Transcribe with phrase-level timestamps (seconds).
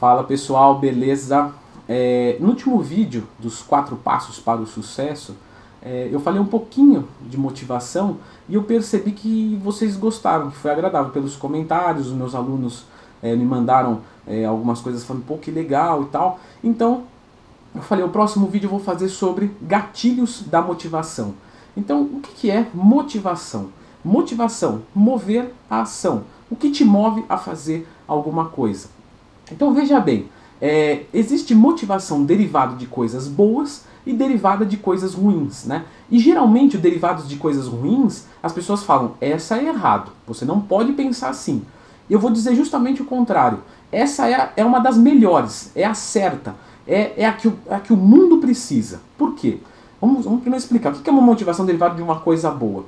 [0.00, 1.52] Fala pessoal, beleza?
[1.86, 5.36] É, no último vídeo dos quatro passos para o sucesso,
[5.82, 8.16] é, eu falei um pouquinho de motivação
[8.48, 12.86] e eu percebi que vocês gostaram, que foi agradável pelos comentários, os meus alunos
[13.22, 16.40] é, me mandaram é, algumas coisas falando, pô, que legal e tal.
[16.64, 17.02] Então,
[17.74, 21.34] eu falei, o próximo vídeo eu vou fazer sobre gatilhos da motivação.
[21.76, 23.68] Então, o que, que é motivação?
[24.02, 26.24] Motivação, mover a ação.
[26.50, 28.98] O que te move a fazer alguma coisa?
[29.50, 30.28] Então veja bem,
[30.60, 35.84] é, existe motivação derivada de coisas boas e derivada de coisas ruins, né?
[36.10, 40.60] E geralmente o derivado de coisas ruins, as pessoas falam, essa é errado, você não
[40.60, 41.62] pode pensar assim.
[42.08, 43.60] Eu vou dizer justamente o contrário.
[43.92, 46.54] Essa é, a, é uma das melhores, é a certa,
[46.86, 49.00] é, é a, que o, a que o mundo precisa.
[49.16, 49.58] Por quê?
[50.00, 50.92] Vamos, vamos primeiro explicar.
[50.92, 52.86] O que é uma motivação derivada de uma coisa boa?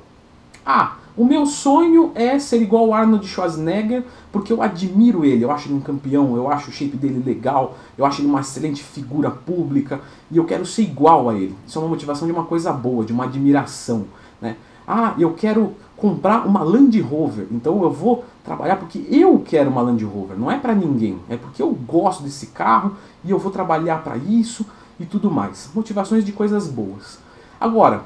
[0.65, 5.51] Ah, o meu sonho é ser igual ao Arnold Schwarzenegger, porque eu admiro ele, eu
[5.51, 8.83] acho ele um campeão, eu acho o shape dele legal, eu acho ele uma excelente
[8.83, 11.55] figura pública e eu quero ser igual a ele.
[11.67, 14.05] Isso é uma motivação de uma coisa boa, de uma admiração.
[14.41, 14.55] Né?
[14.87, 19.81] Ah, eu quero comprar uma Land Rover, então eu vou trabalhar porque eu quero uma
[19.81, 23.51] Land Rover, não é para ninguém, é porque eu gosto desse carro e eu vou
[23.51, 24.65] trabalhar para isso
[24.99, 25.69] e tudo mais.
[25.75, 27.19] Motivações de coisas boas.
[27.61, 28.03] Agora,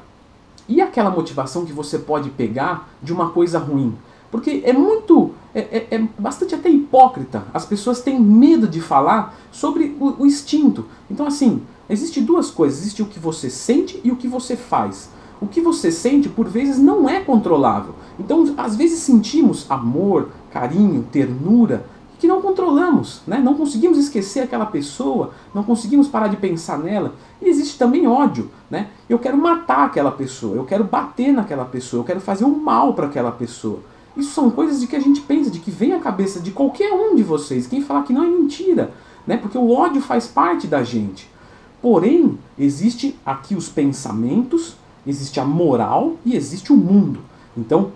[0.68, 3.94] e aquela motivação que você pode pegar de uma coisa ruim?
[4.30, 7.44] Porque é muito, é, é, é bastante até hipócrita.
[7.54, 10.84] As pessoas têm medo de falar sobre o, o instinto.
[11.10, 15.10] Então, assim, existe duas coisas: existe o que você sente e o que você faz.
[15.40, 17.94] O que você sente, por vezes, não é controlável.
[18.18, 21.86] Então, às vezes, sentimos amor, carinho, ternura,
[22.18, 23.38] que não controlamos, né?
[23.38, 27.14] não conseguimos esquecer aquela pessoa, não conseguimos parar de pensar nela.
[27.40, 28.50] E existe também ódio.
[28.70, 28.88] Né?
[29.08, 32.94] Eu quero matar aquela pessoa, eu quero bater naquela pessoa, eu quero fazer um mal
[32.94, 33.80] para aquela pessoa.
[34.16, 36.92] Isso são coisas de que a gente pensa, de que vem à cabeça de qualquer
[36.92, 37.68] um de vocês.
[37.68, 38.92] Quem falar que não é mentira,
[39.26, 39.36] né?
[39.36, 41.30] porque o ódio faz parte da gente.
[41.80, 44.76] Porém, existe aqui os pensamentos,
[45.06, 47.20] existe a moral e existe o mundo.
[47.56, 47.92] Então,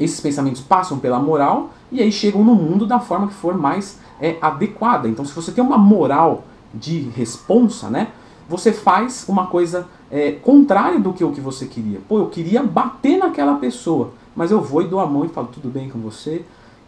[0.00, 3.98] esses pensamentos passam pela moral e aí chegam no mundo da forma que for mais
[4.20, 5.08] é, adequada.
[5.08, 8.08] Então, se você tem uma moral de responsa, né,
[8.48, 12.00] você faz uma coisa é, contrária do que o que você queria.
[12.08, 15.48] Pô, eu queria bater naquela pessoa, mas eu vou e dou a mão e falo
[15.52, 16.44] tudo bem com você.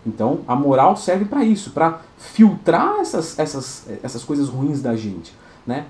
[0.07, 5.35] Então, a moral serve para isso, para filtrar essas, essas, essas coisas ruins da gente,
[5.67, 5.87] né?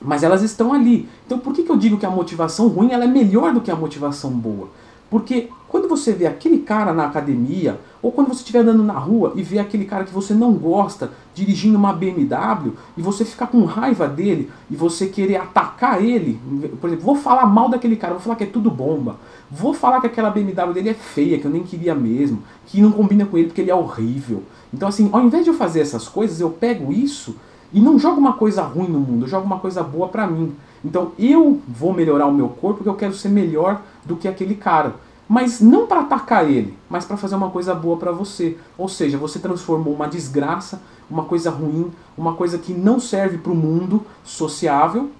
[0.00, 1.08] Mas elas estão ali.
[1.24, 3.70] Então, por que, que eu digo que a motivação ruim ela é melhor do que
[3.70, 4.68] a motivação boa?
[5.10, 9.32] Porque quando você vê aquele cara na academia, ou quando você estiver andando na rua
[9.34, 13.64] e vê aquele cara que você não gosta dirigindo uma BMW e você ficar com
[13.64, 16.40] raiva dele e você querer atacar ele,
[16.80, 19.16] por exemplo, vou falar mal daquele cara, vou falar que é tudo bomba,
[19.50, 22.92] vou falar que aquela BMW dele é feia, que eu nem queria mesmo, que não
[22.92, 24.42] combina com ele porque ele é horrível.
[24.72, 27.36] Então, assim, ao invés de eu fazer essas coisas, eu pego isso
[27.76, 30.56] e não jogo uma coisa ruim no mundo, eu jogo uma coisa boa pra mim.
[30.82, 34.54] Então eu vou melhorar o meu corpo porque eu quero ser melhor do que aquele
[34.54, 34.94] cara.
[35.28, 38.56] Mas não para atacar ele, mas para fazer uma coisa boa para você.
[38.78, 43.52] Ou seja, você transformou uma desgraça, uma coisa ruim, uma coisa que não serve para
[43.52, 45.10] o mundo sociável,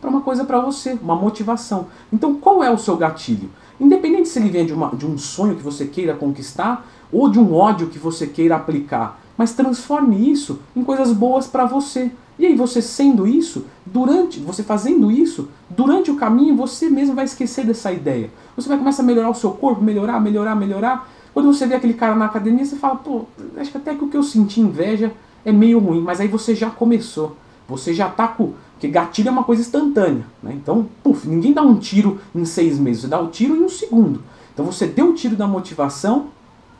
[0.00, 1.88] para uma coisa para você, uma motivação.
[2.10, 3.50] Então, qual é o seu gatilho?
[3.78, 7.38] Independente se ele vem de, uma, de um sonho que você queira conquistar ou de
[7.38, 12.10] um ódio que você queira aplicar, mas transforme isso em coisas boas para você.
[12.38, 17.24] E aí você sendo isso, durante, você fazendo isso, durante o caminho você mesmo vai
[17.24, 18.30] esquecer dessa ideia.
[18.54, 21.08] Você vai começar a melhorar o seu corpo, melhorar, melhorar, melhorar.
[21.32, 23.24] Quando você vê aquele cara na academia, você fala, pô,
[23.56, 25.10] acho que até que o que eu senti inveja
[25.42, 27.34] é meio ruim, mas aí você já começou.
[27.66, 28.52] Você já tá com.
[28.72, 30.26] Porque gatilho é uma coisa instantânea.
[30.42, 30.52] Né?
[30.54, 33.64] Então, puf, ninguém dá um tiro em seis meses, você dá o um tiro em
[33.64, 34.22] um segundo.
[34.52, 36.26] Então você deu o tiro da motivação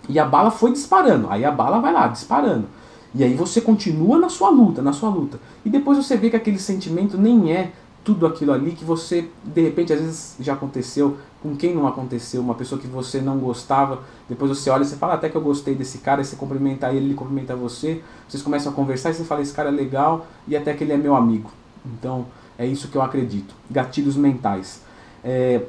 [0.08, 1.28] e a bala foi disparando.
[1.30, 2.66] Aí a bala vai lá, disparando.
[3.14, 5.40] E aí você continua na sua luta, na sua luta.
[5.64, 7.72] E depois você vê que aquele sentimento nem é
[8.02, 12.40] tudo aquilo ali que você, de repente, às vezes já aconteceu, com quem não aconteceu,
[12.40, 15.36] uma pessoa que você não gostava, depois você olha e você fala, ah, até que
[15.36, 19.10] eu gostei desse cara, e você cumprimenta ele, ele cumprimenta você, vocês começam a conversar
[19.10, 21.50] e você fala, esse cara é legal, e até que ele é meu amigo.
[21.84, 22.26] Então,
[22.58, 23.54] é isso que eu acredito.
[23.70, 24.82] Gatilhos mentais.
[25.22, 25.62] É,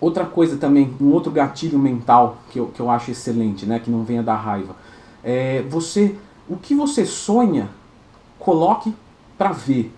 [0.00, 3.90] outra coisa também, um outro gatilho mental que eu, que eu acho excelente, né, que
[3.90, 4.76] não venha da raiva,
[5.22, 6.14] é você
[6.48, 7.68] o que você sonha,
[8.38, 8.94] coloque
[9.36, 9.92] para ver.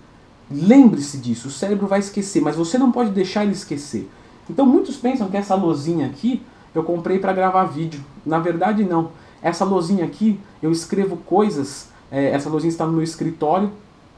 [0.51, 4.11] Lembre-se disso, o cérebro vai esquecer, mas você não pode deixar ele esquecer.
[4.49, 6.43] Então muitos pensam que essa lozinha aqui
[6.75, 8.01] eu comprei para gravar vídeo.
[8.27, 9.11] Na verdade não.
[9.41, 13.71] Essa lozinha aqui eu escrevo coisas, é, essa lozinha está no meu escritório,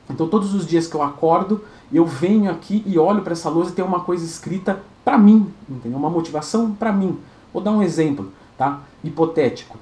[0.08, 1.62] então todos os dias que eu acordo,
[1.93, 5.53] eu venho aqui e olho para essa lousa e tem uma coisa escrita para mim,
[5.69, 5.99] entendeu?
[5.99, 7.19] Uma motivação para mim.
[7.53, 8.81] Vou dar um exemplo, tá?
[9.03, 9.79] Hipotético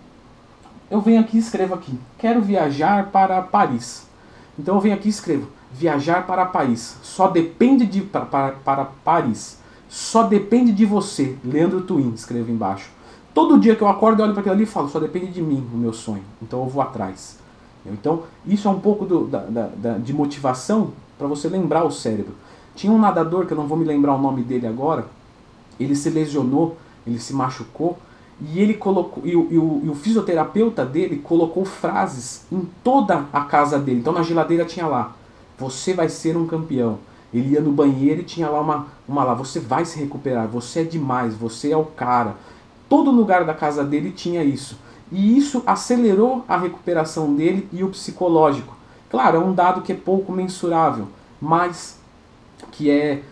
[0.91, 4.09] eu venho aqui e escrevo aqui, quero viajar para Paris.
[4.59, 6.97] Então eu venho aqui e escrevo: viajar para Paris.
[7.03, 9.59] Só depende de para, para, Paris.
[9.89, 11.37] Só depende de você.
[11.45, 12.91] Leandro Twin, escreve embaixo.
[13.33, 15.41] Todo dia que eu acordo, eu olho para aquilo ali e falo: só depende de
[15.41, 16.25] mim, o meu sonho.
[16.43, 17.39] Então eu vou atrás.
[17.87, 21.91] Então, isso é um pouco do, da, da, da, de motivação para você lembrar o
[21.91, 22.35] cérebro.
[22.75, 25.07] Tinha um nadador, que eu não vou me lembrar o nome dele agora,
[25.79, 26.77] ele se lesionou,
[27.07, 27.99] ele se machucou,
[28.41, 33.27] e ele colocou e o, e, o, e o, fisioterapeuta dele colocou frases em toda
[33.33, 34.01] a casa dele.
[34.01, 35.15] Então na geladeira tinha lá:
[35.59, 36.99] "Você vai ser um campeão".
[37.33, 40.81] Ele ia no banheiro e tinha lá uma uma lá: "Você vai se recuperar, você
[40.81, 42.37] é demais, você é o cara".
[42.89, 44.79] Todo lugar da casa dele tinha isso.
[45.13, 48.75] E isso acelerou a recuperação dele e o psicológico.
[49.11, 51.09] Claro, é um dado que é pouco mensurável,
[51.41, 52.00] mas
[52.71, 53.23] que é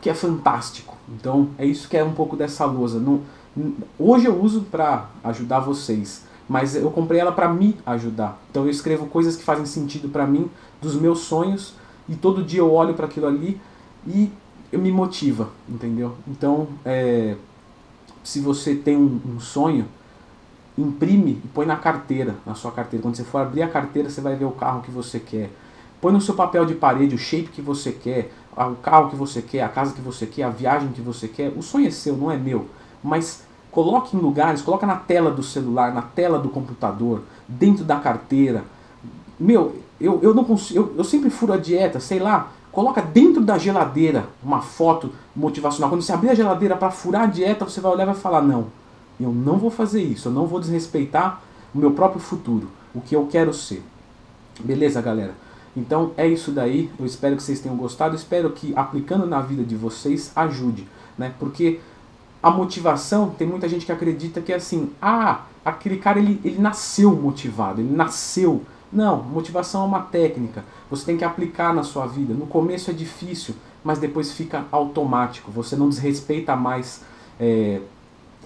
[0.00, 0.96] que é fantástico.
[1.08, 2.98] Então, é isso que é um pouco dessa lousa.
[2.98, 3.20] Não,
[3.98, 8.40] Hoje eu uso para ajudar vocês, mas eu comprei ela para me ajudar.
[8.50, 10.50] Então eu escrevo coisas que fazem sentido para mim,
[10.80, 11.74] dos meus sonhos,
[12.08, 13.60] e todo dia eu olho para aquilo ali
[14.06, 14.32] e
[14.72, 16.14] me motiva, entendeu?
[16.26, 17.36] Então, é,
[18.24, 19.86] se você tem um, um sonho,
[20.78, 23.02] imprime e põe na carteira, na sua carteira.
[23.02, 25.50] Quando você for abrir a carteira, você vai ver o carro que você quer.
[26.00, 29.40] Põe no seu papel de parede o shape que você quer, o carro que você
[29.40, 31.52] quer, a casa que você quer, a viagem que você quer.
[31.56, 32.66] O sonho é seu, não é meu
[33.02, 37.96] mas coloque em lugares, coloca na tela do celular, na tela do computador, dentro da
[37.96, 38.64] carteira.
[39.40, 43.42] Meu, eu, eu não consigo, eu, eu sempre furo a dieta, sei lá, coloca dentro
[43.42, 45.90] da geladeira uma foto motivacional.
[45.90, 48.42] Quando você abrir a geladeira para furar a dieta, você vai olhar e vai falar:
[48.42, 48.66] "Não,
[49.18, 51.40] eu não vou fazer isso, eu não vou desrespeitar
[51.74, 53.82] o meu próprio futuro, o que eu quero ser".
[54.60, 55.34] Beleza, galera?
[55.76, 56.90] Então é isso daí.
[56.98, 58.14] Eu espero que vocês tenham gostado.
[58.14, 60.86] Espero que aplicando na vida de vocês ajude,
[61.16, 61.32] né?
[61.38, 61.80] Porque
[62.42, 66.58] a motivação, tem muita gente que acredita que é assim, ah, aquele cara ele, ele
[66.58, 68.62] nasceu motivado, ele nasceu.
[68.92, 72.34] Não, motivação é uma técnica, você tem que aplicar na sua vida.
[72.34, 77.02] No começo é difícil, mas depois fica automático, você não desrespeita mais
[77.40, 77.80] é,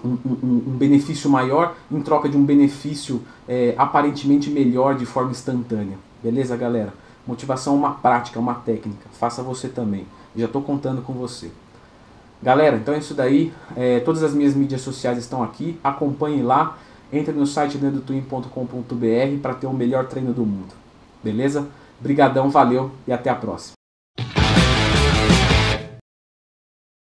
[0.05, 5.31] um, um, um, benefício maior em troca de um benefício é, aparentemente melhor de forma
[5.31, 5.97] instantânea.
[6.23, 6.93] Beleza, galera?
[7.27, 9.07] Motivação é uma prática, é uma técnica.
[9.11, 10.07] Faça você também.
[10.35, 11.51] Já estou contando com você.
[12.41, 13.51] Galera, então é isso daí.
[13.75, 15.79] É, todas as minhas mídias sociais estão aqui.
[15.83, 16.77] Acompanhe lá.
[17.11, 20.73] Entre no site dendotwin.com.br para ter o melhor treino do mundo.
[21.23, 21.67] Beleza?
[21.99, 23.76] Brigadão, valeu e até a próxima.